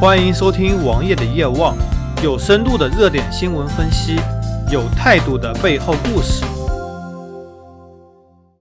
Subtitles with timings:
[0.00, 1.76] 欢迎收听王爷的夜望，
[2.22, 4.18] 有深度的热点新闻分析，
[4.70, 6.42] 有态度的背后故事。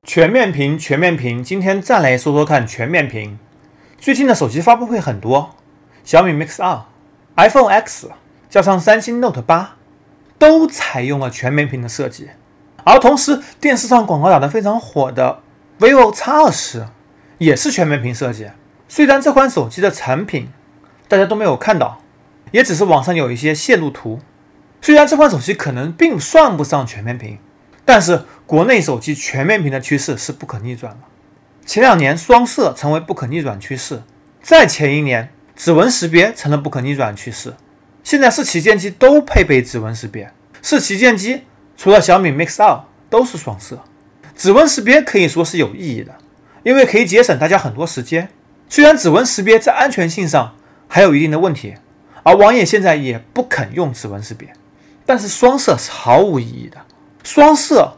[0.04, 3.39] 全面屏，全面屏，今天再来说说看全面屏。
[3.97, 5.52] 最近的手机发布会很多，
[6.04, 6.81] 小米 Mix 2、
[7.38, 8.11] iPhone X
[8.49, 9.77] 加上三星 Note 八，
[10.37, 12.27] 都采用了全面屏的设计。
[12.83, 15.39] 而同时，电视上广告打得非常火的
[15.79, 16.85] vivo X 二十
[17.37, 18.49] 也是全面屏设计。
[18.89, 20.49] 虽然这款手机的产品，
[21.10, 22.02] 大家都没有看到，
[22.52, 24.22] 也只是网上有一些泄露图。
[24.81, 27.38] 虽然这款手机可能并算不上全面屏，
[27.84, 31.00] 但是国内手机全面屏的趋势是不可逆转的。
[31.66, 34.03] 前两年双摄成为不可逆转趋势，
[34.41, 37.55] 再前一年指纹识别成了不可逆转趋势，
[38.03, 40.31] 现在是旗舰机都配备指纹识别，
[40.62, 41.41] 是旗舰机
[41.76, 43.80] 除了小米 Mix 2都是双摄。
[44.36, 46.16] 指纹识别可以说是有意义的，
[46.64, 48.30] 因为可以节省大家很多时间。
[48.70, 50.55] 虽然指纹识别在安全性上，
[50.89, 51.75] 还有一定的问题，
[52.23, 54.52] 而网页现在也不肯用指纹识别，
[55.05, 56.77] 但是双摄是毫无意义的。
[57.23, 57.94] 双摄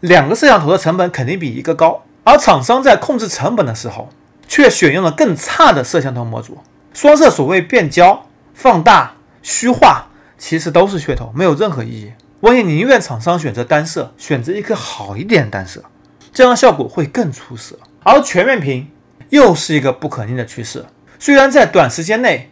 [0.00, 4.08] 两个摄像头的成本肯定比一个高，而厂商在控制成本的时候，
[4.48, 6.58] 却选用了更差的摄像头模组。
[6.94, 12.12] 双摄所谓变焦、放大、虚化，其实都是噱头，没有任何意义。
[12.40, 15.84] 网页宁愿厂商选择单摄，选择一颗好一点的单摄，
[16.32, 17.78] 这样效果会更出色。
[18.02, 18.90] 而全面屏
[19.28, 20.86] 又是一个不可逆的趋势。
[21.20, 22.50] 虽然在短时间内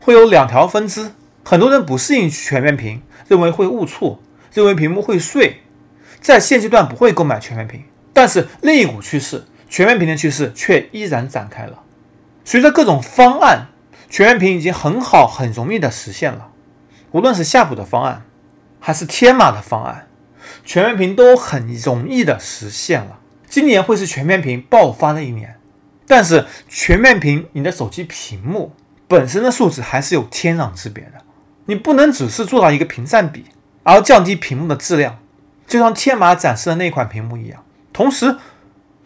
[0.00, 1.12] 会有两条分支，
[1.44, 4.20] 很多人不适应全面屏，认为会误触，
[4.52, 5.60] 认为屏幕会碎，
[6.20, 7.84] 在现阶段不会购买全面屏。
[8.12, 11.84] 但是另一股趋势，全面屏的趋势却依然展开了。
[12.44, 13.68] 随着各种方案，
[14.08, 16.48] 全面屏已经很好、很容易的实现了。
[17.12, 18.24] 无论是夏普的方案，
[18.80, 20.08] 还是天马的方案，
[20.64, 23.20] 全面屏都很容易的实现了。
[23.48, 25.59] 今年会是全面屏爆发的一年。
[26.10, 28.72] 但是全面屏，你的手机屏幕
[29.06, 31.12] 本身的素质还是有天壤之别的。
[31.66, 33.44] 你不能只是做到一个屏占比，
[33.84, 35.20] 而降低屏幕的质量，
[35.68, 37.62] 就像天马展示的那款屏幕一样。
[37.92, 38.38] 同时，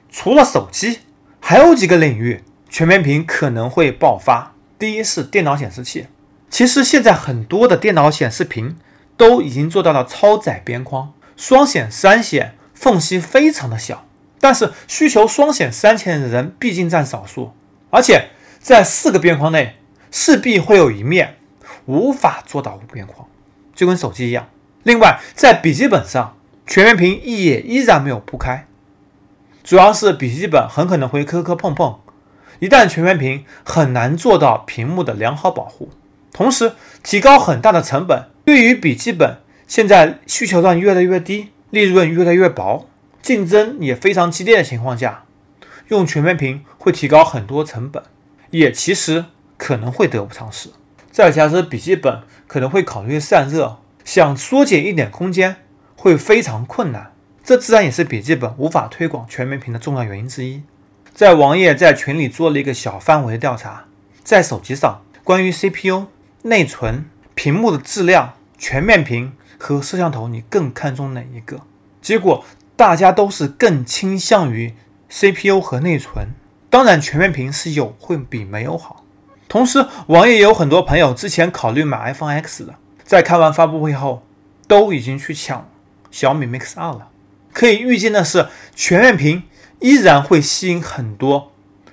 [0.09, 1.01] 除了手机，
[1.41, 4.55] 还有几个领域全面屏可能会爆发。
[4.79, 6.07] 第一是电脑显示器，
[6.49, 8.79] 其实现在很多的电脑显示屏
[9.19, 14.07] 都已经做到了超窄边框，双显、三显，缝隙非常的小。
[14.45, 17.55] 但是需求双显三千的人毕竟占少数，
[17.89, 18.29] 而且
[18.59, 19.77] 在四个边框内
[20.11, 21.37] 势必会有一面
[21.87, 23.27] 无法做到无边框，
[23.75, 24.51] 就跟手机一样。
[24.83, 28.67] 另外，在笔记本上，全面屏也依然没有铺开，
[29.63, 32.01] 主要是笔记本很可能会磕磕碰碰，
[32.59, 35.89] 一旦全面屏很难做到屏幕的良好保护，
[36.35, 38.25] 同时提高很大的成本。
[38.45, 42.87] 对于笔记本，现在需求量越来越低，利润越来越薄。
[43.25, 45.25] 竞争也非常激烈的情况下，
[45.89, 48.03] 用全面屏会提高很多成本，
[48.51, 49.25] 也其实
[49.57, 50.69] 可能会得不偿失。
[51.11, 55.57] 再加之笔记本可能会考虑散热，想缩减一点空间
[55.97, 60.63] 会非常困难，这自然也是笔记本无法推广全面屏的重要原因之一。
[61.15, 63.87] 在王爷在群里做了一个小范围的调查，
[64.23, 66.09] 在手机上关于 CPU、
[66.43, 71.63] 内存、屏幕的质量、全面屏和摄像头，你更看重哪一个？
[72.03, 72.45] 结果。
[72.77, 74.75] 大家都是更倾向于
[75.09, 76.29] CPU 和内存，
[76.69, 79.05] 当然全面屏是有会比没有好。
[79.49, 82.75] 同时，网页也有很多朋友之前考虑买 iPhone X 的，
[83.05, 84.25] 在看完发布会后，
[84.67, 85.69] 都已经去抢
[86.11, 87.09] 小米 Mix 2了。
[87.53, 89.45] 可以预见的是，全面屏
[89.79, 91.53] 依然会吸引很多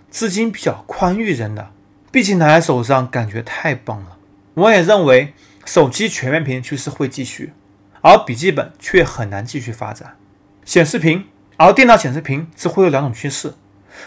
[0.09, 1.69] 资金比较宽裕人的，
[2.11, 4.17] 毕竟拿在手上感觉太棒了。
[4.55, 7.53] 我也认为手机全面屏趋势会继续，
[8.01, 10.15] 而笔记本却很难继续发展。
[10.63, 11.25] 显示屏，
[11.57, 13.53] 而电脑显示屏只会有两种趋势：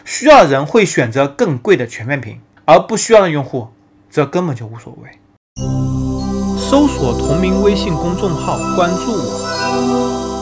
[0.04, 3.68] 需要的人会选择更贵的全面屏，而不需要的用户
[4.08, 5.10] 则根本就无所谓。
[6.58, 10.33] 搜索同名微信公众号，关注我。